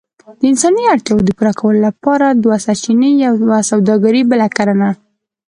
[0.39, 4.89] د انساني اړتياوو د پوره کولو لپاره دوه سرچينې، يوه سووداګري بله کرنه.